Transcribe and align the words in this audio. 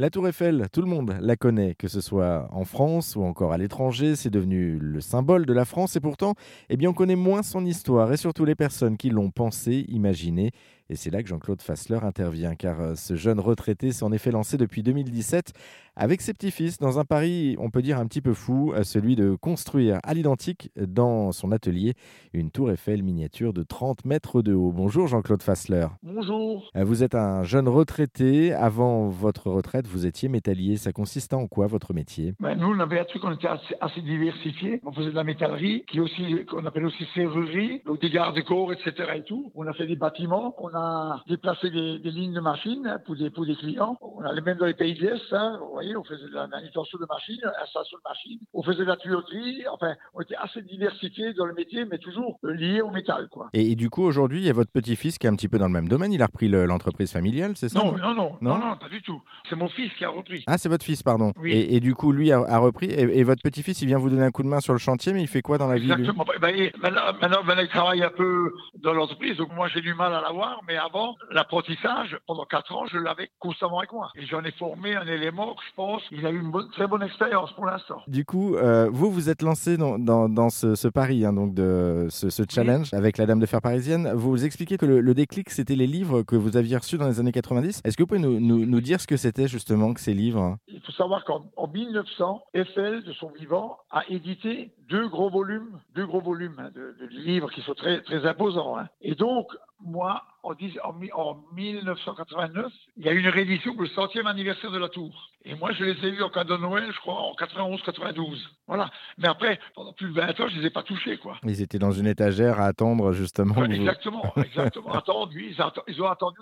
La 0.00 0.08
Tour 0.08 0.28
Eiffel, 0.28 0.66
tout 0.72 0.80
le 0.80 0.86
monde 0.86 1.14
la 1.20 1.36
connaît, 1.36 1.74
que 1.74 1.86
ce 1.86 2.00
soit 2.00 2.48
en 2.52 2.64
France 2.64 3.16
ou 3.16 3.22
encore 3.22 3.52
à 3.52 3.58
l'étranger, 3.58 4.16
c'est 4.16 4.30
devenu 4.30 4.78
le 4.78 5.02
symbole 5.02 5.44
de 5.44 5.52
la 5.52 5.66
France 5.66 5.94
et 5.94 6.00
pourtant, 6.00 6.36
eh 6.70 6.78
bien, 6.78 6.88
on 6.88 6.94
connaît 6.94 7.16
moins 7.16 7.42
son 7.42 7.66
histoire 7.66 8.10
et 8.10 8.16
surtout 8.16 8.46
les 8.46 8.54
personnes 8.54 8.96
qui 8.96 9.10
l'ont 9.10 9.30
pensé, 9.30 9.84
imaginé 9.88 10.52
et 10.90 10.96
c'est 10.96 11.10
là 11.10 11.22
que 11.22 11.28
Jean-Claude 11.28 11.62
Fassler 11.62 12.00
intervient, 12.02 12.56
car 12.56 12.80
euh, 12.80 12.94
ce 12.96 13.14
jeune 13.14 13.38
retraité 13.38 13.92
s'est 13.92 14.02
en 14.02 14.10
effet 14.10 14.32
lancé 14.32 14.56
depuis 14.56 14.82
2017 14.82 15.52
avec 15.96 16.20
ses 16.20 16.32
petits-fils 16.32 16.78
dans 16.78 16.98
un 16.98 17.04
pari, 17.04 17.56
on 17.58 17.68
peut 17.68 17.82
dire 17.82 17.98
un 17.98 18.06
petit 18.06 18.20
peu 18.20 18.32
fou, 18.32 18.72
euh, 18.72 18.84
celui 18.84 19.16
de 19.16 19.34
construire 19.34 19.98
à 20.02 20.14
l'identique 20.14 20.70
dans 20.76 21.30
son 21.30 21.52
atelier 21.52 21.94
une 22.32 22.50
tour 22.50 22.70
Eiffel 22.70 23.02
miniature 23.02 23.52
de 23.52 23.62
30 23.62 24.04
mètres 24.04 24.40
de 24.40 24.54
haut. 24.54 24.72
Bonjour 24.72 25.08
Jean-Claude 25.08 25.42
Fassler. 25.42 25.86
Bonjour. 26.02 26.70
Euh, 26.76 26.84
vous 26.84 27.02
êtes 27.02 27.14
un 27.14 27.42
jeune 27.42 27.68
retraité. 27.68 28.52
Avant 28.52 29.08
votre 29.08 29.50
retraite, 29.50 29.86
vous 29.86 30.06
étiez 30.06 30.28
métallier. 30.28 30.76
Ça 30.76 30.92
consistait 30.92 31.34
en 31.34 31.46
quoi 31.46 31.66
votre 31.66 31.92
métier? 31.92 32.34
Ben, 32.40 32.54
Nous, 32.54 32.68
on 32.68 32.80
avait 32.80 33.00
un 33.00 33.04
truc, 33.04 33.22
on 33.24 33.32
était 33.32 33.48
assez, 33.80 34.00
diversifié. 34.00 34.80
On 34.86 34.92
faisait 34.92 35.10
de 35.10 35.16
la 35.16 35.24
métallerie, 35.24 35.84
qui 35.86 36.00
aussi, 36.00 36.46
qu'on 36.46 36.64
appelle 36.64 36.86
aussi 36.86 37.04
serrurerie, 37.14 37.82
donc 37.84 38.00
des 38.00 38.10
gardes-corps, 38.10 38.72
etc. 38.72 38.92
Et 39.16 39.22
tout. 39.22 39.52
On 39.54 39.66
a 39.66 39.74
fait 39.74 39.86
des 39.86 39.96
bâtiments, 39.96 40.54
on 40.58 40.68
a 40.68 40.79
déplacer 41.26 41.70
des, 41.70 41.98
lignes 42.10 42.34
de 42.34 42.40
machines 42.40 42.98
pour 43.06 43.16
des, 43.16 43.30
pour 43.30 43.46
des 43.46 43.56
clients. 43.56 43.96
On 44.00 44.22
allait 44.22 44.40
même 44.40 44.58
dans 44.58 44.66
les 44.66 44.74
pays 44.74 44.94
de 44.94 45.00
l'Est, 45.00 45.32
hein. 45.32 45.58
vous 45.60 45.72
voyez, 45.72 45.96
on 45.96 46.04
faisait 46.04 46.28
de 46.28 46.34
la 46.34 46.46
manutention 46.46 46.98
de 46.98 47.06
machines, 47.08 47.40
installation 47.62 47.98
de 47.98 48.08
machines, 48.08 48.40
on 48.52 48.62
faisait 48.62 48.80
de 48.80 48.88
la 48.88 48.96
tuyauterie, 48.96 49.64
enfin, 49.72 49.94
on 50.14 50.20
était 50.20 50.36
assez 50.36 50.62
diversifiés 50.62 51.32
dans 51.34 51.46
le 51.46 51.54
métier, 51.54 51.84
mais 51.84 51.98
toujours 51.98 52.38
liés 52.42 52.80
au 52.80 52.90
métal. 52.90 53.28
Quoi. 53.30 53.48
Et, 53.52 53.74
du 53.74 53.90
coup, 53.90 54.02
aujourd'hui, 54.02 54.40
il 54.40 54.46
y 54.46 54.50
a 54.50 54.52
votre 54.52 54.72
petit-fils 54.72 55.18
qui 55.18 55.26
est 55.26 55.30
un 55.30 55.36
petit 55.36 55.48
peu 55.48 55.58
dans 55.58 55.66
le 55.66 55.72
même 55.72 55.88
domaine, 55.88 56.12
il 56.12 56.22
a 56.22 56.26
repris 56.26 56.48
l'entreprise 56.48 57.12
familiale, 57.12 57.52
c'est 57.56 57.68
ça 57.68 57.78
non, 57.78 57.96
non, 57.96 58.14
non, 58.14 58.36
non, 58.40 58.58
non, 58.58 58.76
pas 58.76 58.88
du 58.88 59.02
tout. 59.02 59.20
C'est 59.48 59.56
mon 59.56 59.68
fils 59.68 59.92
qui 59.94 60.04
a 60.04 60.10
repris. 60.10 60.44
Ah, 60.46 60.58
c'est 60.58 60.68
votre 60.68 60.84
fils, 60.84 61.02
pardon. 61.02 61.32
Et, 61.44 61.80
du 61.80 61.94
coup, 61.94 62.12
lui 62.12 62.32
a, 62.32 62.58
repris, 62.58 62.90
et, 62.90 63.22
votre 63.24 63.42
petit-fils, 63.42 63.80
il 63.82 63.86
vient 63.86 63.98
vous 63.98 64.10
donner 64.10 64.24
un 64.24 64.30
coup 64.30 64.42
de 64.42 64.48
main 64.48 64.60
sur 64.60 64.72
le 64.72 64.78
chantier, 64.78 65.12
mais 65.12 65.22
il 65.22 65.28
fait 65.28 65.42
quoi 65.42 65.58
dans 65.58 65.68
la 65.68 65.76
vie 65.76 65.90
Exactement. 65.90 66.24
Ben, 66.40 66.70
maintenant, 66.82 67.42
maintenant, 67.44 67.62
il 67.62 67.68
travaille 67.68 68.02
un 68.02 68.10
peu 68.10 68.52
dans 68.82 68.92
l'entreprise, 68.92 69.36
donc 69.36 69.52
moi 69.54 69.68
j'ai 69.68 69.80
du 69.80 69.94
mal 69.94 70.14
à 70.14 70.20
l'avoir, 70.20 70.60
mais 70.70 70.76
avant, 70.76 71.16
l'apprentissage, 71.32 72.16
pendant 72.28 72.44
quatre 72.44 72.72
ans, 72.72 72.86
je 72.86 72.96
l'avais 72.96 73.28
constamment 73.40 73.80
avec 73.80 73.92
moi. 73.92 74.12
Et 74.14 74.24
j'en 74.26 74.44
ai 74.44 74.52
formé 74.52 74.94
un 74.94 75.06
élément 75.06 75.54
que 75.54 75.62
je 75.68 75.74
pense 75.74 76.02
qu'il 76.08 76.24
a 76.24 76.30
eu 76.30 76.40
une 76.40 76.52
très 76.70 76.86
bonne 76.86 77.02
expérience 77.02 77.50
pour 77.54 77.66
l'instant. 77.66 78.00
Du 78.06 78.24
coup, 78.24 78.54
euh, 78.54 78.88
vous, 78.92 79.10
vous 79.10 79.28
êtes 79.28 79.42
lancé 79.42 79.76
dans, 79.76 79.98
dans, 79.98 80.48
ce, 80.48 80.86
pari, 80.86 81.24
hein, 81.24 81.32
donc 81.32 81.54
de 81.54 82.06
ce, 82.08 82.42
challenge 82.48 82.94
avec 82.94 83.18
la 83.18 83.26
Dame 83.26 83.40
de 83.40 83.46
Fer 83.46 83.60
parisienne. 83.60 84.12
Vous, 84.14 84.44
expliquez 84.44 84.76
que 84.76 84.86
le, 84.86 85.14
déclic, 85.14 85.50
c'était 85.50 85.74
les 85.74 85.88
livres 85.88 86.22
que 86.22 86.36
vous 86.36 86.56
aviez 86.56 86.76
reçus 86.76 86.98
dans 86.98 87.08
les 87.08 87.18
années 87.18 87.32
90. 87.32 87.80
Est-ce 87.84 87.96
que 87.96 88.04
vous 88.04 88.06
pouvez 88.06 88.20
nous, 88.20 88.38
nous, 88.38 88.80
dire 88.80 89.00
ce 89.00 89.08
que 89.08 89.16
c'était 89.16 89.48
justement 89.48 89.92
que 89.92 90.00
ces 90.00 90.14
livres 90.14 90.56
Il 90.68 90.80
faut 90.82 90.92
savoir 90.92 91.24
qu'en 91.24 91.42
1900, 91.66 92.44
Eiffel, 92.54 93.02
de 93.02 93.12
son 93.14 93.30
vivant, 93.30 93.76
a 93.90 94.04
édité 94.08 94.70
deux 94.88 95.08
gros 95.08 95.30
volumes, 95.30 95.80
deux 95.94 96.06
gros 96.06 96.20
volumes 96.20 96.56
hein, 96.58 96.70
de, 96.74 96.94
livres 97.10 97.50
qui 97.50 97.60
sont 97.62 97.74
très, 97.74 98.02
très 98.02 98.24
imposants. 98.24 98.78
Hein. 98.78 98.88
Et 99.02 99.14
donc, 99.16 99.48
moi, 99.82 100.22
en, 100.42 100.52
en, 100.52 101.36
1989, 101.54 102.72
il 102.96 103.04
y 103.04 103.08
a 103.08 103.12
eu 103.12 103.18
une 103.18 103.28
réédition 103.28 103.72
pour 103.74 103.82
le 103.82 103.88
centième 103.88 104.26
anniversaire 104.26 104.70
de 104.70 104.78
la 104.78 104.88
tour. 104.88 105.30
Et 105.44 105.54
moi, 105.54 105.72
je 105.72 105.84
les 105.84 105.92
ai 106.06 106.10
vus 106.10 106.22
en 106.22 106.28
cadeau 106.28 106.56
de 106.56 106.62
Noël, 106.62 106.90
je 106.92 106.98
crois, 107.00 107.14
en 107.14 107.32
91-92. 107.34 108.38
Voilà. 108.66 108.90
Mais 109.18 109.28
après, 109.28 109.58
pendant 109.74 109.92
plus 109.92 110.08
de 110.08 110.14
20 110.14 110.28
ans, 110.40 110.48
je 110.48 110.56
ne 110.56 110.60
les 110.60 110.66
ai 110.66 110.70
pas 110.70 110.82
touchés, 110.82 111.16
quoi. 111.16 111.38
Ils 111.44 111.62
étaient 111.62 111.78
dans 111.78 111.92
une 111.92 112.06
étagère 112.06 112.60
à 112.60 112.66
attendre, 112.66 113.12
justement. 113.12 113.64
exactement, 113.64 114.32
exactement. 114.36 114.92
attendre, 114.92 115.32
oui, 115.34 115.54
ils, 115.88 116.02
ont 116.02 116.08
attendu. 116.08 116.38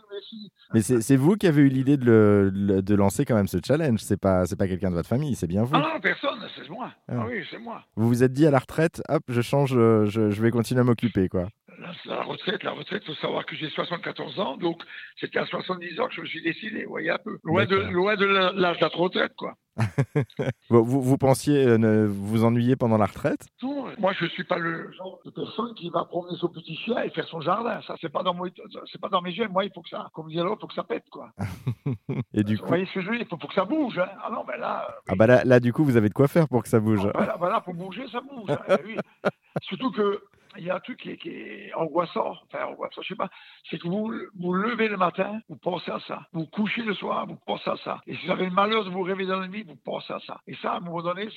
Mais 0.74 0.82
c'est 0.82 1.16
vous 1.16 1.36
qui 1.36 1.46
avez 1.46 1.62
eu 1.62 1.68
l'idée 1.68 1.96
de, 1.96 2.50
de, 2.54 2.94
lancer 2.94 3.24
quand 3.24 3.36
même 3.36 3.48
ce 3.48 3.58
challenge. 3.64 4.00
C'est 4.00 4.20
pas, 4.20 4.44
pas 4.58 4.66
quelqu'un 4.66 4.90
de 4.90 4.96
votre 4.96 5.08
famille, 5.08 5.36
c'est 5.36 5.46
bien 5.46 5.62
vous. 5.62 5.74
Ah 5.74 5.80
non, 5.80 6.00
personne, 6.00 6.40
c'est 6.56 6.68
moi. 6.68 6.90
Ah. 7.08 7.14
ah. 7.18 7.26
oui, 7.28 7.44
c'est 7.50 7.58
moi. 7.58 7.84
Vous 7.94 8.08
vous 8.08 8.22
êtes 8.24 8.32
dit 8.32 8.46
à 8.46 8.50
la 8.50 8.58
retraite, 8.58 9.00
hop, 9.08 9.22
je 9.28 9.40
change, 9.40 9.70
je, 9.70 10.30
je 10.30 10.42
vais 10.42 10.50
continuer 10.50 10.80
à 10.80 10.84
m'occuper, 10.84 11.28
quoi 11.28 11.48
la, 12.04 12.22
retraite, 12.22 12.62
la 12.62 12.72
retraite, 12.72 13.02
il 13.06 13.14
faut 13.14 13.20
savoir 13.20 13.46
que 13.46 13.56
j'ai 13.56 13.70
74 13.70 14.40
ans, 14.40 14.56
donc 14.56 14.82
c'était 15.20 15.38
à 15.38 15.46
70 15.46 16.00
ans 16.00 16.08
que 16.08 16.14
je 16.14 16.20
me 16.22 16.26
suis 16.26 16.42
décidé, 16.42 16.84
vous 16.84 16.90
voyez 16.90 17.10
un 17.10 17.18
peu, 17.18 17.38
loin 17.44 17.66
de, 17.66 17.76
loin 17.76 18.16
de 18.16 18.24
l'âge 18.24 18.76
de 18.76 18.82
la 18.82 18.88
retraite, 18.88 19.32
quoi. 19.36 19.54
vous, 20.70 20.84
vous, 20.84 21.18
pensiez 21.18 21.64
euh, 21.66 22.06
vous 22.08 22.44
ennuyer 22.44 22.76
pendant 22.76 22.98
la 22.98 23.06
retraite? 23.06 23.46
Non, 23.62 23.86
moi 23.98 24.12
je 24.12 24.24
ne 24.24 24.30
suis 24.30 24.44
pas 24.44 24.58
le 24.58 24.90
genre 24.92 25.20
de 25.24 25.30
personne 25.30 25.74
qui 25.74 25.88
va 25.90 26.04
promener 26.04 26.36
son 26.36 26.48
petit 26.48 26.76
chien 26.76 27.02
et 27.02 27.10
faire 27.10 27.26
son 27.28 27.40
jardin. 27.40 27.80
Ça, 27.86 27.94
c'est 28.00 28.08
pas 28.08 28.22
dans 28.22 28.36
c'est 28.90 29.00
pas 29.00 29.08
dans 29.08 29.22
mes 29.22 29.30
yeux. 29.30 29.48
Moi, 29.48 29.64
il 29.64 29.72
faut 29.72 29.82
que 29.82 29.88
ça, 29.88 30.08
comme 30.14 30.28
dit 30.28 30.36
l'autre, 30.36 30.56
il 30.58 30.60
faut 30.62 30.66
que 30.66 30.74
ça 30.74 30.84
pète, 30.84 31.08
quoi. 31.10 31.30
et 32.34 32.42
du 32.42 32.56
coup, 32.56 32.64
vous 32.64 32.68
voyez 32.68 32.86
ce 32.86 32.94
que 32.94 33.00
je 33.02 33.06
veux 33.08 33.16
dire? 33.16 33.26
Il 33.30 33.38
faut, 33.38 33.48
que 33.48 33.54
ça 33.54 33.64
bouge. 33.64 33.98
Hein. 33.98 34.08
Ah 34.22 34.30
non, 34.32 34.44
ben 34.44 34.56
là. 34.58 34.88
Ah 35.08 35.14
bah 35.16 35.26
là, 35.26 35.44
là, 35.44 35.60
du 35.60 35.72
coup, 35.72 35.84
vous 35.84 35.96
avez 35.96 36.08
de 36.08 36.14
quoi 36.14 36.28
faire 36.28 36.48
pour 36.48 36.62
que 36.62 36.68
ça 36.68 36.80
bouge. 36.80 37.08
Ah, 37.14 37.36
voilà, 37.38 37.60
pour 37.60 37.74
bouger, 37.74 38.06
ça 38.10 38.20
bouge. 38.20 38.50
Hein. 38.50 38.76
oui. 38.84 38.96
Surtout 39.62 39.90
que 39.92 40.22
il 40.58 40.64
y 40.64 40.70
a 40.70 40.76
un 40.76 40.80
truc 40.80 40.98
qui 40.98 41.28
est, 41.30 41.72
angoissant, 41.74 42.34
enfin 42.44 42.64
angoissant, 42.66 43.02
je 43.02 43.08
sais 43.08 43.14
pas, 43.14 43.30
c'est 43.70 43.78
que 43.78 43.88
vous 43.88 44.12
vous 44.38 44.52
levez 44.52 44.88
le 44.88 44.96
matin, 44.96 45.40
vous 45.48 45.56
pensez 45.56 45.90
à 45.90 45.98
ça. 46.06 46.20
Vous 46.32 46.46
couchez 46.46 46.82
le 46.82 46.94
soir, 46.94 47.26
vous 47.26 47.36
pensez 47.46 47.70
à 47.70 47.76
ça. 47.84 48.00
Et 48.06 48.14
si 48.16 48.26
vous 48.26 48.32
avez 48.32 48.46
le 48.46 48.50
malheur 48.50 48.84
de 48.84 48.90
vous 48.90 49.02
réveiller 49.02 49.28
dans 49.28 49.40
la 49.40 49.48
nuit, 49.48 49.64
vous 49.66 49.76
pensez 49.76 50.12
à 50.12 50.18
ça. 50.26 50.40
Et 50.46 50.54
ça, 50.60 50.72
à 50.72 50.76
un 50.76 50.80
moment 50.80 51.02
donné, 51.02 51.28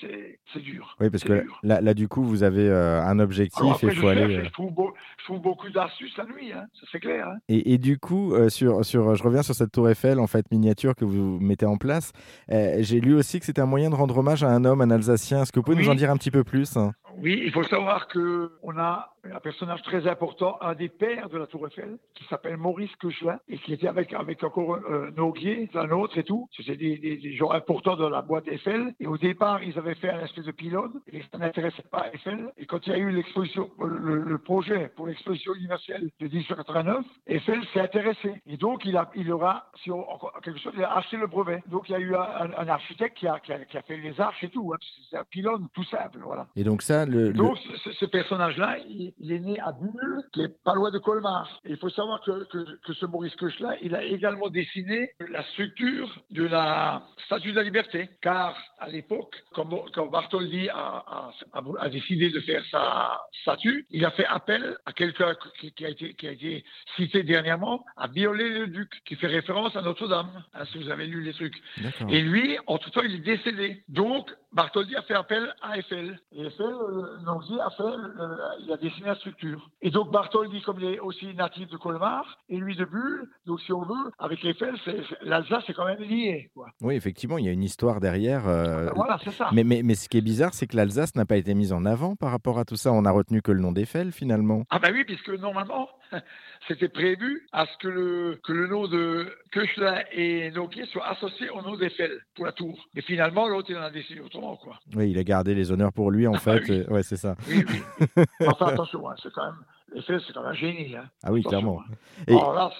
c'est 0.53 0.59
dur. 0.59 0.95
Oui, 0.99 1.09
parce 1.09 1.23
que 1.23 1.45
là, 1.63 1.81
là, 1.81 1.93
du 1.93 2.07
coup, 2.07 2.23
vous 2.23 2.43
avez 2.43 2.67
euh, 2.67 3.01
un 3.01 3.19
objectif 3.19 3.83
et 3.83 3.87
il 3.87 3.95
faut 3.95 4.07
aller. 4.07 4.37
Euh, 4.37 4.43
je, 4.43 4.49
trouve 4.49 5.41
beaucoup 5.41 5.69
d'astuces 5.69 6.15
la 6.17 6.25
nuit, 6.25 6.51
hein, 6.51 6.65
ça 6.73 6.87
c'est 6.91 6.99
clair. 6.99 7.27
Hein. 7.27 7.37
Et, 7.47 7.73
et, 7.73 7.77
du 7.77 7.99
coup, 7.99 8.33
euh, 8.33 8.49
sur, 8.49 8.83
sur, 8.83 9.15
je 9.15 9.23
reviens 9.23 9.43
sur 9.43 9.53
cette 9.53 9.71
tour 9.71 9.89
Eiffel, 9.89 10.19
en 10.19 10.27
fait, 10.27 10.49
miniature 10.51 10.95
que 10.95 11.05
vous 11.05 11.39
mettez 11.39 11.65
en 11.65 11.77
place. 11.77 12.11
J'ai 12.49 12.99
lu 12.99 13.15
aussi 13.15 13.39
que 13.39 13.45
c'était 13.45 13.61
un 13.61 13.65
moyen 13.65 13.89
de 13.89 13.95
rendre 13.95 14.17
hommage 14.17 14.43
à 14.43 14.49
un 14.49 14.65
homme, 14.65 14.81
un 14.81 14.91
Alsacien. 14.91 15.43
Est-ce 15.43 15.51
que 15.51 15.59
vous 15.59 15.63
pouvez 15.63 15.77
nous 15.77 15.89
en 15.89 15.95
dire 15.95 16.11
un 16.11 16.17
petit 16.17 16.31
peu 16.31 16.43
plus? 16.43 16.77
Oui, 17.17 17.41
il 17.43 17.51
faut 17.51 17.63
savoir 17.63 18.07
qu'on 18.07 18.77
a 18.77 19.13
un 19.23 19.39
personnage 19.39 19.81
très 19.83 20.07
important, 20.07 20.57
un 20.61 20.73
des 20.73 20.89
pères 20.89 21.29
de 21.29 21.37
la 21.37 21.45
Tour 21.45 21.67
Eiffel, 21.67 21.97
qui 22.15 22.25
s'appelle 22.25 22.57
Maurice 22.57 22.95
Quechelin, 22.95 23.39
et 23.47 23.57
qui 23.59 23.73
était 23.73 23.87
avec, 23.87 24.13
avec 24.13 24.43
encore 24.43 24.79
euh, 24.89 25.11
Noguier, 25.15 25.69
un 25.75 25.91
autre 25.91 26.17
et 26.17 26.23
tout. 26.23 26.47
C'était 26.55 26.75
des, 26.75 26.97
des, 26.97 27.33
gens 27.33 27.51
importants 27.51 27.95
dans 27.95 28.09
la 28.09 28.21
boîte 28.21 28.47
Eiffel. 28.47 28.93
Et 28.99 29.07
au 29.07 29.17
départ, 29.17 29.63
ils 29.63 29.77
avaient 29.77 29.95
fait 29.95 30.09
un 30.09 30.23
espèce 30.23 30.45
de 30.45 30.51
pylône, 30.51 31.01
et 31.11 31.21
ça 31.31 31.37
n'intéressait 31.37 31.83
pas 31.91 32.07
Eiffel. 32.13 32.51
Et 32.57 32.65
quand 32.65 32.85
il 32.87 32.93
y 32.93 32.95
a 32.95 32.97
eu 32.97 33.11
l'exposition, 33.11 33.69
le, 33.79 34.37
projet 34.37 34.91
pour 34.95 35.05
l'exposition 35.05 35.53
universelle 35.53 36.09
de 36.19 36.27
1889, 36.27 37.05
Eiffel 37.27 37.61
s'est 37.73 37.79
intéressé. 37.79 38.41
Et 38.47 38.57
donc, 38.57 38.85
il, 38.85 38.97
a, 38.97 39.09
il 39.15 39.31
aura, 39.31 39.69
si 39.83 39.91
on, 39.91 40.03
quelque 40.43 40.59
chose, 40.59 40.73
il 40.75 40.83
a 40.83 40.97
acheté 40.97 41.17
le 41.17 41.27
brevet. 41.27 41.63
Donc, 41.67 41.89
il 41.89 41.91
y 41.91 41.95
a 41.95 41.99
eu 41.99 42.15
un, 42.15 42.67
architecte 42.67 43.17
qui 43.17 43.27
a, 43.27 43.39
qui 43.39 43.51
a, 43.53 43.81
fait 43.83 43.97
les 43.97 44.19
arches 44.19 44.43
et 44.43 44.49
tout. 44.49 44.73
Hein. 44.73 44.77
C'est 45.09 45.17
un 45.17 45.23
pylône 45.25 45.67
tout 45.73 45.83
simple, 45.83 46.19
voilà. 46.23 46.47
Et 46.55 46.63
donc 46.63 46.81
ça, 46.81 47.00
le, 47.05 47.33
donc, 47.33 47.57
ce, 47.99 48.05
personnage-là, 48.05 48.77
il, 48.87 49.31
est 49.31 49.39
né 49.39 49.59
à 49.59 49.71
Bulle, 49.71 50.23
qui 50.33 50.41
est 50.41 50.63
pas 50.63 50.75
loin 50.75 50.91
de 50.91 50.97
Colmar. 50.97 51.61
Et 51.65 51.71
il 51.71 51.77
faut 51.77 51.89
savoir 51.89 52.21
que, 52.21 52.45
que, 52.83 52.93
ce 52.93 53.05
Maurice 53.05 53.35
Koch-là, 53.35 53.75
il 53.81 53.95
a 53.95 54.03
également 54.03 54.49
dessiné 54.49 55.11
la 55.29 55.43
structure 55.43 56.09
de 56.31 56.43
la 56.43 57.03
Statue 57.25 57.51
de 57.51 57.57
la 57.57 57.63
Liberté. 57.63 58.09
Car 58.21 58.55
à 58.79 58.89
l'époque, 58.89 59.35
quand, 59.53 59.67
quand, 59.93 60.07
Bartholdi 60.07 60.69
a, 60.69 61.31
a, 61.53 61.61
a, 61.79 61.89
décidé 61.89 62.29
de 62.29 62.39
faire 62.41 62.63
sa 62.71 63.21
statue, 63.41 63.85
il 63.89 64.05
a 64.05 64.11
fait 64.11 64.25
appel 64.25 64.77
à 64.85 64.93
quelqu'un 64.93 65.35
qui, 65.59 65.85
a 65.85 65.89
été, 65.89 66.13
qui 66.13 66.27
a 66.27 66.31
été 66.31 66.63
cité 66.95 67.23
dernièrement, 67.23 67.85
à 67.97 68.07
Biolay-le-Duc, 68.07 68.89
qui 69.05 69.15
fait 69.15 69.27
référence 69.27 69.75
à 69.75 69.81
Notre-Dame, 69.81 70.43
hein, 70.53 70.65
si 70.71 70.77
vous 70.77 70.89
avez 70.89 71.05
lu 71.05 71.21
les 71.21 71.33
trucs. 71.33 71.61
Et 72.09 72.21
lui, 72.21 72.57
entre-temps, 72.67 73.01
il 73.01 73.15
est 73.15 73.19
décédé. 73.19 73.83
Donc, 73.87 74.31
Bartholdi 74.53 74.95
a 74.95 75.01
fait 75.03 75.13
appel 75.13 75.53
à 75.61 75.77
Eiffel. 75.77 76.19
Et 76.33 76.45
Eiffel, 76.45 76.65
euh, 76.65 77.61
a 77.65 77.69
fait, 77.69 77.83
euh, 77.83 78.37
il 78.59 78.71
a 78.71 78.77
dessiné 78.77 79.07
la 79.07 79.15
structure. 79.15 79.69
Et 79.81 79.91
donc 79.91 80.11
Bartholdi, 80.11 80.61
comme 80.61 80.77
il 80.79 80.93
est 80.93 80.99
aussi 80.99 81.33
natif 81.35 81.69
de 81.69 81.77
Colmar, 81.77 82.37
et 82.49 82.57
lui 82.57 82.75
de 82.75 82.83
Bulle, 82.83 83.29
donc 83.45 83.61
si 83.61 83.71
on 83.71 83.83
veut, 83.83 84.11
avec 84.19 84.43
Eiffel, 84.43 84.75
l'Alsace 85.21 85.69
est 85.69 85.73
quand 85.73 85.85
même 85.85 86.01
lié. 86.01 86.51
Oui, 86.81 86.95
effectivement, 86.95 87.37
il 87.37 87.45
y 87.45 87.49
a 87.49 87.51
une 87.51 87.63
histoire 87.63 88.01
derrière. 88.01 88.47
Euh, 88.47 88.87
ah, 88.89 88.93
voilà, 88.95 89.17
c'est 89.23 89.31
ça. 89.31 89.49
Mais, 89.53 89.63
mais, 89.63 89.83
mais, 89.83 89.95
ce 89.95 90.09
qui 90.09 90.17
est 90.17 90.21
bizarre, 90.21 90.53
c'est 90.53 90.67
que 90.67 90.75
l'Alsace 90.75 91.15
n'a 91.15 91.25
pas 91.25 91.37
été 91.37 91.53
mise 91.53 91.71
en 91.71 91.85
avant 91.85 92.15
par 92.17 92.31
rapport 92.31 92.59
à 92.59 92.65
tout 92.65 92.75
ça. 92.75 92.91
On 92.91 93.05
a 93.05 93.11
retenu 93.11 93.41
que 93.41 93.51
le 93.51 93.61
nom 93.61 93.71
d'Eiffel, 93.71 94.11
finalement. 94.11 94.63
Ah 94.69 94.79
ben 94.79 94.93
oui, 94.93 95.05
puisque 95.05 95.29
normalement, 95.29 95.87
c'était 96.67 96.89
prévu 96.89 97.47
à 97.51 97.65
ce 97.65 97.77
que 97.79 97.87
le, 97.87 98.39
que 98.43 98.53
le 98.53 98.67
nom 98.67 98.87
de 98.87 99.27
Köchler 99.51 100.03
et 100.11 100.51
Nokia 100.51 100.85
soit 100.87 101.07
associé 101.07 101.49
au 101.49 101.61
nom 101.61 101.75
d'Eiffel 101.75 102.11
pour 102.35 102.45
la 102.45 102.51
tour. 102.51 102.77
Et 102.95 103.01
finalement, 103.01 103.47
l'autre, 103.47 103.69
il 103.69 103.77
en 103.77 103.81
a 103.81 103.91
décidé 103.91 104.19
autrement. 104.19 104.55
Quoi. 104.57 104.79
Oui, 104.95 105.11
il 105.11 105.17
a 105.17 105.23
gardé 105.23 105.53
les 105.53 105.71
honneurs 105.71 105.93
pour 105.93 106.11
lui, 106.11 106.27
en 106.27 106.33
ah, 106.33 106.39
fait. 106.39 106.63
Oui. 106.69 106.83
Ouais, 106.89 107.03
c'est 107.03 107.17
ça. 107.17 107.35
Oui, 107.47 107.63
oui. 107.67 108.23
enfin, 108.47 108.67
attention, 108.67 109.09
hein, 109.09 109.15
c'est 109.21 109.31
quand 109.31 109.45
même. 109.45 109.57
Eiffel, 109.93 110.21
c'est 110.25 110.33
quand 110.33 110.41
même 110.41 110.51
un 110.51 110.55
génie. 110.55 110.95
Hein. 110.95 111.09
Ah 111.21 111.33
oui, 111.33 111.43
clairement. 111.43 111.81
Hein. 111.81 111.93
Et... 112.27 112.31
Alors 112.31 112.53
là, 112.53 112.71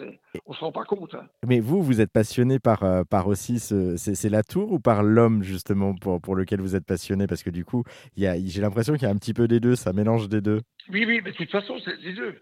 on 0.45 0.51
ne 0.51 0.55
se 0.55 0.59
rend 0.61 0.71
pas 0.71 0.85
compte. 0.85 1.15
Mais 1.45 1.59
vous, 1.59 1.81
vous 1.81 1.99
êtes 1.99 2.11
passionné 2.11 2.59
par, 2.59 2.83
euh, 2.83 3.03
par 3.03 3.27
aussi, 3.27 3.59
ce... 3.59 3.97
c'est 3.97 4.29
la 4.29 4.43
tour 4.43 4.71
ou 4.71 4.79
par 4.79 5.03
l'homme, 5.03 5.43
justement, 5.43 5.93
pour, 5.93 6.21
pour 6.21 6.35
lequel 6.35 6.61
vous 6.61 6.75
êtes 6.75 6.85
passionné? 6.85 7.27
Parce 7.27 7.43
que 7.43 7.49
du 7.49 7.65
coup, 7.65 7.83
j'ai 8.15 8.61
l'impression 8.61 8.93
qu'il 8.93 9.03
y 9.03 9.07
a 9.07 9.09
un 9.09 9.17
petit 9.17 9.33
peu 9.33 9.47
des 9.47 9.59
deux, 9.59 9.75
ça 9.75 9.91
mélange 9.91 10.29
des 10.29 10.41
deux. 10.41 10.61
Oui, 10.89 11.05
oui, 11.05 11.21
mais 11.23 11.31
de 11.31 11.37
toute 11.37 11.51
façon, 11.51 11.75
c'est 11.83 12.01
des 12.01 12.13
deux. 12.13 12.41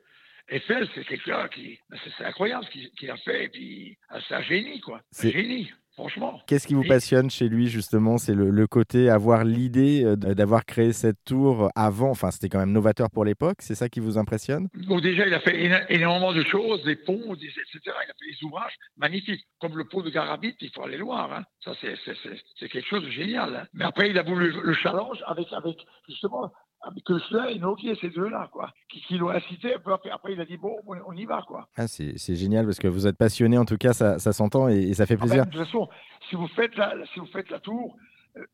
Eiffel, 0.50 0.88
c'est 0.96 1.06
quelqu'un 1.06 1.48
qui. 1.50 1.80
C'est 2.18 2.26
incroyable 2.26 2.66
ce 2.66 2.88
qu'il 3.00 3.10
a 3.12 3.18
fait, 3.18 3.46
et 3.46 3.50
puis 3.50 3.98
ah, 4.10 4.20
c'est 4.28 4.36
un 4.36 4.42
génie, 4.42 4.80
quoi. 4.82 5.02
Un 5.24 5.30
génie. 5.30 5.72
franchement. 5.94 6.42
Qu'est-ce 6.48 6.66
qui 6.66 6.74
vous 6.76 6.86
passionne 6.86 7.30
chez 7.30 7.50
lui 7.50 7.68
justement? 7.68 8.18
C'est 8.18 8.34
le, 8.34 8.50
le 8.50 8.68
côté 8.68 9.10
avoir 9.10 9.44
l'idée 9.44 10.04
euh, 10.06 10.16
d'avoir 10.16 10.66
créé 10.66 10.94
cette 10.94 11.18
tour 11.26 11.70
avant. 11.76 12.10
Enfin, 12.12 12.32
c'était 12.32 12.48
quand 12.50 12.60
même 12.60 12.72
novateur 12.72 13.10
pour 13.12 13.26
l'époque. 13.26 13.58
C'est 13.60 13.76
ça 13.76 13.90
qui 13.90 14.00
vous 14.00 14.18
impressionne? 14.18 14.70
Bon, 14.88 15.00
déjà, 15.02 15.28
il 15.28 15.34
a 15.34 15.42
fait 15.42 15.58
éno- 15.58 15.86
énormément 15.90 16.32
de 16.34 16.44
choses, 16.46 16.84
des 16.84 16.96
ponts, 16.96 17.36
des, 17.36 17.48
etc. 17.48 17.80
Il 17.86 17.90
a 17.90 18.14
fait 18.18 18.32
des 18.32 18.44
ouvrages 18.46 18.74
magnifiques, 18.98 19.46
comme 19.60 19.78
le 19.78 19.84
pont 19.86 20.02
de 20.02 20.10
Garabit, 20.10 20.56
il 20.62 20.72
faut 20.74 20.84
aller 20.84 20.98
le 20.98 21.04
voir. 21.04 21.34
Hein. 21.34 21.44
Ça, 21.64 21.74
c'est 21.82 22.70
quelque 22.70 22.88
chose 22.88 23.04
de 23.04 23.10
génial. 23.12 23.56
hein. 23.56 23.68
Mais 23.74 23.84
après, 23.86 24.10
il 24.10 24.18
a 24.18 24.24
voulu 24.24 24.52
le 24.52 24.74
challenge 24.74 25.18
avec, 25.28 25.52
avec 25.52 25.78
justement, 26.08 26.50
avec 26.82 27.04
Koechler 27.04 27.54
et 27.56 27.60
Noguier, 27.60 27.96
ces 28.00 28.10
deux-là, 28.10 28.50
quoi, 28.52 28.72
qui, 28.90 29.02
qui 29.02 29.18
l'ont 29.18 29.30
incité. 29.30 29.74
Après, 29.74 30.10
après, 30.12 30.34
il 30.34 30.40
a 30.42 30.46
dit, 30.46 30.58
bon, 30.58 30.76
on, 30.88 31.14
y 31.14 31.26
va, 31.26 31.44
quoi. 31.48 31.68
ah, 31.78 31.88
C'est 31.88 32.36
génial 32.36 32.66
parce 32.66 32.80
que 32.80 32.88
vous 32.88 33.06
êtes 33.08 33.18
passionné. 33.18 33.58
En 33.58 33.66
tout 33.66 33.78
cas, 33.78 33.94
ça, 33.94 34.18
ça 34.20 34.32
s'entend 34.34 34.70
et, 34.70 34.78
et 34.78 34.94
ça 34.94 35.06
fait 35.06 35.16
Ah 35.16 35.24
ben, 35.24 35.28
plaisir. 35.28 35.46
de 35.46 35.52
toute 35.52 35.60
façon, 35.66 35.90
si 36.30 36.36
vous 36.36 36.48
faites 36.50 36.76
la, 36.78 36.94
si 37.14 37.20
vous 37.20 37.26
faites 37.28 37.50
la 37.50 37.60
tour, 37.60 37.96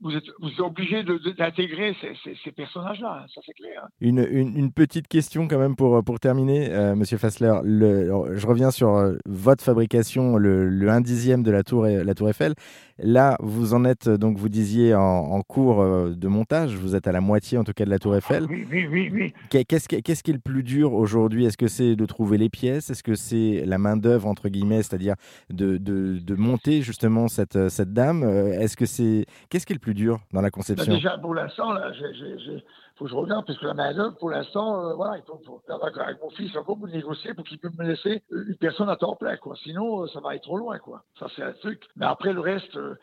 vous 0.02 0.16
êtes, 0.16 0.24
vous 0.42 0.50
êtes 0.50 0.60
obligé 0.60 1.04
d'intégrer 1.04 1.96
ces, 2.02 2.14
ces- 2.24 2.38
ces 2.44 2.52
personnages-là, 2.52 3.22
hein, 3.24 3.26
ça 3.34 3.42
c'est 3.46 3.54
clair. 3.54 3.82
hein. 3.84 3.90
Une, 4.02 4.20
une- 4.30 4.58
une 4.58 4.72
petite 4.72 5.08
question 5.08 5.48
quand 5.48 5.60
même 5.60 5.76
pour, 5.76 6.04
pour 6.04 6.20
terminer, 6.20 6.70
euh, 6.72 6.96
Monsieur 6.96 7.18
Fassler. 7.18 7.54
Le- 7.64 8.36
je 8.36 8.48
reviens 8.48 8.72
sur 8.72 8.96
euh, 8.96 9.16
votre 9.26 9.64
fabrication, 9.64 10.38
le, 10.38 10.68
le 10.70 10.90
1 10.90 11.02
dixième 11.02 11.44
de 11.44 11.52
la 11.52 11.64
tour, 11.64 11.86
la 11.86 12.14
tour 12.14 12.30
Eiffel. 12.30 12.54
Là, 12.98 13.36
vous 13.42 13.74
en 13.74 13.84
êtes, 13.84 14.08
donc 14.10 14.38
vous 14.38 14.48
disiez, 14.48 14.96
en, 14.96 15.02
en 15.02 15.42
cours 15.42 15.82
euh, 15.82 16.14
de 16.16 16.28
montage. 16.30 16.76
Vous 16.76 16.96
êtes 16.96 17.08
à 17.08 17.12
la 17.12 17.20
moitié, 17.22 17.58
en 17.58 17.64
tout 17.66 17.74
cas, 17.74 17.84
de 17.84 17.90
la 17.90 18.00
tour 18.00 18.16
Eiffel. 18.16 18.46
Oui, 18.50 18.66
oui, 18.72 18.88
oui, 18.90 19.10
oui. 19.14 19.34
Qu'est- 19.50 19.66
Qu'est-ce 19.66 19.88
qui, 20.24 20.32
est 20.32 20.34
le 20.34 20.40
plus 20.40 20.64
dur 20.64 20.94
aujourd'hui? 20.94 21.46
Est-ce 21.46 21.58
que 21.58 21.68
c'est 21.68 21.96
de 21.98 22.06
trouver 22.06 22.38
les 22.38 22.50
pièces? 22.50 22.90
Est-ce 22.90 23.04
que 23.04 23.16
c'est 23.16 23.64
la 23.66 23.78
main-d'œuvre, 23.78 24.28
entre 24.28 24.48
guillemets, 24.48 24.82
c'est-à-dire 24.82 25.16
de, 25.50 25.76
de, 25.78 26.20
de 26.20 26.36
monter 26.36 26.82
justement 26.82 27.28
cette, 27.28 27.68
cette 27.70 27.92
dame? 27.92 28.24
Euh, 28.24 28.58
Est-ce 28.60 28.78
que 28.78 28.86
c'est. 28.86 29.26
Qu'est-ce 29.50 29.66
qui 29.66 29.74
plus 29.80 29.94
dur 29.94 30.20
dans 30.34 30.42
la 30.42 30.48
Bah, 30.48 30.52
conception 30.52 30.94
déjà, 30.94 31.18
pour 31.18 31.34
l'instant, 31.34 31.74
j'ai- 31.94 32.64
faut 32.96 33.06
que 33.06 33.12
je 33.12 33.16
regarde, 33.16 33.46
parce 33.46 33.60
que 33.60 33.66
la 33.66 33.74
main-d'œuvre, 33.74 34.16
pour 34.18 34.30
l'instant, 34.30 34.80
euh, 34.90 34.94
voilà, 34.96 35.18
il 35.18 35.24
faut, 35.24 35.40
faut 35.46 35.62
avec, 35.70 36.22
mon 36.22 36.30
fils 36.30 36.56
encore 36.56 36.78
pour 36.78 36.88
négocier 36.88 37.34
pour 37.34 37.44
qu'il 37.46 37.58
puisse 37.60 37.78
me 37.78 37.86
laisser 37.86 38.24
une 38.32 38.56
personne 38.56 38.90
à 38.90 38.96
temps 38.96 39.16
plein, 39.16 39.36
quoi. 39.38 39.56
Sinon, 39.64 40.04
euh, 40.04 40.08
ça 40.08 40.20
va 40.22 40.36
être 40.36 40.44
trop 40.44 40.58
loin, 40.58 40.80
quoi. 40.80 41.04
Ça, 41.20 41.28
c'est 41.36 41.44
un 41.44 41.52
truc. 41.54 41.84
Mais 41.96 42.06
après, 42.06 42.32
le 42.34 42.40
reste, 42.40 42.76
euh, 42.78 42.96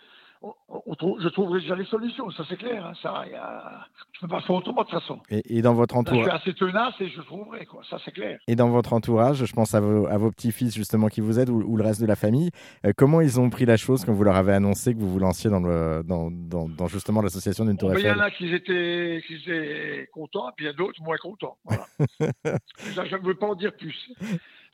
on- 0.42 0.82
on 0.86 0.94
trouve- 0.94 1.20
je 1.22 1.28
trouverai 1.28 1.60
déjà 1.60 1.74
les 1.76 1.84
solutions, 1.86 2.30
ça 2.32 2.44
c'est 2.48 2.56
clair. 2.56 2.84
Hein, 2.86 2.92
ça, 3.02 3.24
y 3.30 3.34
a... 3.34 3.86
Je 4.12 4.18
ne 4.18 4.20
peux 4.28 4.28
pas 4.34 4.40
faire 4.42 4.56
autrement 4.56 4.82
de 4.82 4.88
toute 4.88 4.98
façon. 5.00 5.20
et, 5.30 5.58
et 5.58 5.62
dans 5.62 5.74
votre 5.74 5.94
Là, 5.94 6.02
je 6.04 6.10
suis 6.10 6.20
entourage 6.20 6.40
assez 6.40 6.54
tenace 6.54 6.94
et 7.00 7.08
je 7.08 7.20
trouverai, 7.22 7.66
quoi. 7.66 7.82
Ça 7.88 7.98
c'est 8.04 8.12
clair. 8.12 8.38
Et 8.48 8.56
dans 8.56 8.68
votre 8.70 8.92
entourage, 8.92 9.44
je 9.44 9.52
pense 9.52 9.74
à 9.74 9.80
vos, 9.80 10.06
à 10.06 10.16
vos 10.18 10.30
petits-fils 10.30 10.74
justement 10.74 11.08
qui 11.08 11.20
vous 11.20 11.38
aident 11.38 11.50
ou, 11.50 11.62
ou 11.62 11.76
le 11.76 11.84
reste 11.84 12.00
de 12.00 12.06
la 12.06 12.16
famille, 12.16 12.50
euh, 12.86 12.92
comment 12.96 13.20
ils 13.20 13.38
ont 13.40 13.50
pris 13.50 13.64
la 13.66 13.76
chose 13.76 14.04
quand 14.04 14.12
vous 14.12 14.24
leur 14.24 14.36
avez 14.36 14.52
annoncé 14.52 14.94
que 14.94 14.98
vous 14.98 15.08
vous 15.10 15.18
lanciez 15.18 15.50
dans, 15.50 15.60
le, 15.60 16.02
dans, 16.04 16.30
dans, 16.30 16.68
dans 16.68 16.86
justement 16.88 17.22
l'association 17.22 17.64
d'une 17.64 17.76
tour 17.76 17.90
Bon, 17.90 17.96
Il 17.98 18.04
y 18.06 18.10
en 18.10 18.18
a 18.18 18.30
qui 18.30 18.52
étaient, 18.52 19.22
qui 19.26 19.34
étaient 19.36 20.08
contents, 20.12 20.48
et 20.48 20.52
puis 20.56 20.64
il 20.64 20.68
y 20.68 20.70
a 20.70 20.74
d'autres 20.74 21.00
moins 21.02 21.16
contents. 21.18 21.56
Voilà. 21.64 21.86
Ça, 22.94 23.04
je 23.04 23.16
ne 23.16 23.22
veux 23.22 23.34
pas 23.34 23.46
en 23.46 23.54
dire 23.54 23.72
plus. 23.76 24.10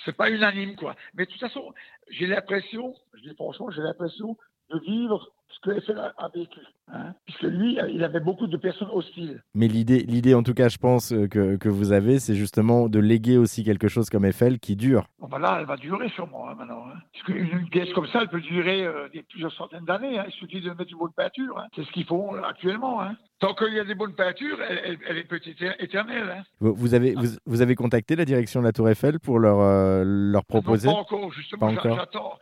C'est 0.05 0.17
pas 0.17 0.31
unanime, 0.31 0.77
quoi. 0.77 0.95
Mais 1.15 1.27
de 1.27 1.31
toute 1.31 1.41
façon, 1.41 1.73
j'ai 2.11 2.27
l'impression, 2.27 2.95
je 3.15 3.29
dis 3.29 3.35
franchement, 3.35 3.71
j'ai 3.71 3.83
l'impression 3.83 4.37
de 4.71 4.79
vivre 4.81 5.33
ce 5.51 5.61
que 5.61 5.77
Eiffel 5.77 5.99
a, 5.99 6.29
vécu. 6.35 6.61
Hein? 6.93 7.15
Puisque 7.25 7.43
lui, 7.43 7.79
il 7.93 8.05
avait 8.05 8.21
beaucoup 8.21 8.47
de 8.47 8.57
personnes 8.57 8.89
hostiles. 8.93 9.43
Mais 9.55 9.67
l'idée, 9.67 10.01
l'idée 10.01 10.35
en 10.35 10.43
tout 10.43 10.55
cas, 10.55 10.69
je 10.69 10.79
pense 10.79 11.13
euh, 11.13 11.27
que, 11.27 11.57
que 11.57 11.69
vous 11.69 11.93
avez, 11.93 12.19
c'est 12.19 12.35
justement 12.35 12.89
de 12.89 12.99
léguer 12.99 13.39
aussi 13.39 13.65
quelque 13.65 13.89
chose 13.89 14.09
comme 14.11 14.25
Eiffel 14.25 14.59
qui 14.59 14.77
dure. 14.77 15.07
Bon, 15.19 15.29
ben 15.29 15.39
là, 15.39 15.59
elle 15.61 15.67
va 15.67 15.77
durer 15.77 16.09
sûrement 16.11 16.49
hein, 16.49 16.55
maintenant. 16.57 16.85
Hein. 16.87 16.99
Parce 17.13 17.25
qu'une 17.25 17.61
une 17.61 17.69
pièce 17.71 17.93
comme 17.93 18.07
ça, 18.09 18.21
elle 18.23 18.29
peut 18.29 18.41
durer 18.41 18.85
euh, 18.85 19.09
des, 19.13 19.23
plusieurs 19.23 19.53
centaines 19.53 19.85
d'années. 19.85 20.19
Hein. 20.19 20.25
Il 20.29 20.33
suffit 20.33 20.61
de 20.61 20.71
mettre 20.71 20.93
une 20.93 20.99
bonne 20.99 21.13
peinture. 21.17 21.59
Hein. 21.59 21.67
C'est 21.75 21.85
ce 21.85 21.93
qu'ils 21.93 22.07
font 22.07 22.35
euh, 22.35 22.43
actuellement. 22.43 23.01
Tant 23.41 23.55
qu'il 23.55 23.73
y 23.73 23.81
a 23.81 23.85
des 23.85 23.95
bonnes 23.95 24.15
peintures, 24.15 24.59
elle, 24.69 24.81
elle, 24.85 24.99
elle 25.09 25.19
est 25.19 25.25
peut-être 25.25 25.81
éternelle. 25.81 26.31
Hein. 26.39 26.43
Vous, 26.61 26.75
vous 26.75 26.95
avez, 26.95 27.15
vous, 27.15 27.29
vous 27.47 27.63
avez 27.63 27.75
contacté 27.75 28.17
la 28.17 28.25
direction 28.25 28.61
de 28.61 28.67
la 28.67 28.73
tour 28.73 28.89
Eiffel 28.89 29.21
pour 29.21 29.39
leur, 29.39 29.61
euh, 29.61 30.03
leur 30.05 30.45
proposer 30.45 30.89
Non, 30.89 30.95
pas 30.95 31.01
encore, 31.01 31.33
justement, 31.33 31.71
j'attends. 31.71 32.39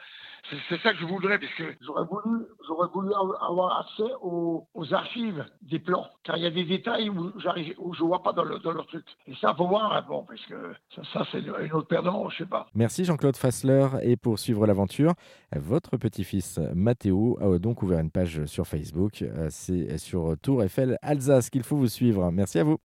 C'est- 0.50 0.56
ça 0.82 0.93
que 0.93 0.98
je 0.98 1.06
voudrais, 1.06 1.38
parce 1.38 1.52
que 1.54 1.64
j'aurais 1.81 2.04
voulu, 2.04 2.44
j'aurais 2.66 2.88
voulu 2.94 3.12
av- 3.14 3.37
avoir 3.48 3.81
accès 3.81 4.12
aux, 4.22 4.66
archives 4.93 5.44
des 5.62 5.78
plans, 5.78 6.06
car 6.25 6.37
il 6.37 6.43
y 6.44 6.46
a 6.46 6.50
des 6.50 6.64
détails 6.64 7.08
où, 7.10 7.32
j'arrive- 7.38 7.75
où 7.78 7.94
je 7.94 8.02
ne 8.02 8.08
vois 8.08 8.22
pas 8.22 8.32
dans, 8.32 8.44
le- 8.44 8.58
leur 8.70 8.87
truc. 8.87 9.04
Et 9.26 9.34
ça, 9.40 9.54
faut 9.54 9.66
voir, 9.66 9.93
hein, 9.93 10.04
bon, 10.08 10.25
parce 10.25 10.44
que 10.46 10.75
ça, 11.12 11.25
c'est 11.32 11.40
une 11.40 11.72
autre 11.72 12.00
manches, 12.02 12.34
je 12.38 12.44
sais 12.44 12.48
pas. 12.48 12.69
Merci 12.75 13.04
Jean-Claude 13.04 13.37
Fassler. 13.37 13.87
Et 14.02 14.16
pour 14.16 14.38
suivre 14.38 14.66
l'aventure, 14.66 15.14
votre 15.54 15.96
petit-fils 15.96 16.58
Mathéo 16.75 17.38
a 17.40 17.58
donc 17.58 17.82
ouvert 17.82 17.99
une 18.00 18.10
page 18.10 18.44
sur 18.46 18.66
Facebook. 18.66 19.22
Euh, 19.22 19.49
C'est 19.50 19.99
sur 19.99 20.34
Tour 20.42 20.62
Eiffel 20.62 20.99
Alsace 21.02 21.50
qu'il 21.50 21.62
faut 21.62 21.76
vous 21.76 21.88
suivre. 21.88 22.31
Merci 22.31 22.58
à 22.58 22.64
vous. 22.64 22.75